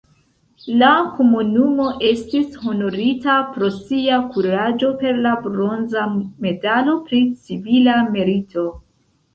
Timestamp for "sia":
3.77-4.19